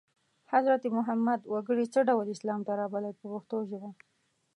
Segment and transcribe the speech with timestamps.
[0.53, 3.89] حضرت محمد وګړي څه ډول اسلام ته رابلل په پښتو ژبه.